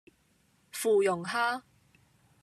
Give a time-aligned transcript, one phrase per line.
[0.71, 1.61] 芙蓉蝦